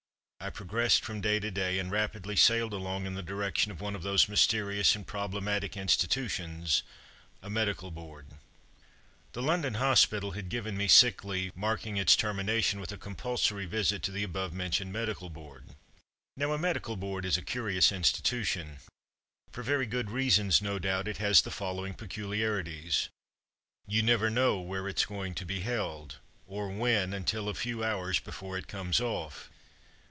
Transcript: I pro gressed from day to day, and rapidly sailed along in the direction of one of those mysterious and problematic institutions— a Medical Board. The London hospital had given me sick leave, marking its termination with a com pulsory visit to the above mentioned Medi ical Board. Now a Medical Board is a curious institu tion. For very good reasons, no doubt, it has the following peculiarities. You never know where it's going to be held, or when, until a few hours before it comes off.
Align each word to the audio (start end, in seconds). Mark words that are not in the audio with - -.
I 0.43 0.49
pro 0.49 0.65
gressed 0.65 1.01
from 1.05 1.21
day 1.21 1.39
to 1.39 1.51
day, 1.51 1.77
and 1.77 1.91
rapidly 1.91 2.35
sailed 2.35 2.73
along 2.73 3.05
in 3.05 3.13
the 3.13 3.21
direction 3.21 3.71
of 3.71 3.79
one 3.79 3.95
of 3.95 4.01
those 4.01 4.27
mysterious 4.27 4.95
and 4.95 5.05
problematic 5.05 5.77
institutions— 5.77 6.81
a 7.43 7.49
Medical 7.51 7.91
Board. 7.91 8.25
The 9.33 9.43
London 9.43 9.75
hospital 9.75 10.31
had 10.31 10.49
given 10.49 10.75
me 10.75 10.87
sick 10.87 11.23
leave, 11.23 11.55
marking 11.55 11.97
its 11.97 12.15
termination 12.15 12.79
with 12.79 12.91
a 12.91 12.97
com 12.97 13.15
pulsory 13.15 13.67
visit 13.69 14.01
to 14.01 14.11
the 14.11 14.23
above 14.23 14.51
mentioned 14.51 14.91
Medi 14.91 15.13
ical 15.13 15.31
Board. 15.31 15.75
Now 16.35 16.53
a 16.53 16.57
Medical 16.57 16.95
Board 16.95 17.23
is 17.23 17.37
a 17.37 17.43
curious 17.43 17.91
institu 17.91 18.43
tion. 18.43 18.79
For 19.51 19.61
very 19.61 19.85
good 19.85 20.09
reasons, 20.09 20.59
no 20.59 20.79
doubt, 20.79 21.07
it 21.07 21.17
has 21.17 21.43
the 21.43 21.51
following 21.51 21.93
peculiarities. 21.93 23.09
You 23.85 24.01
never 24.01 24.31
know 24.31 24.59
where 24.59 24.87
it's 24.87 25.05
going 25.05 25.35
to 25.35 25.45
be 25.45 25.59
held, 25.59 26.17
or 26.47 26.67
when, 26.67 27.13
until 27.13 27.47
a 27.47 27.53
few 27.53 27.83
hours 27.83 28.19
before 28.19 28.57
it 28.57 28.67
comes 28.67 28.99
off. 28.99 29.51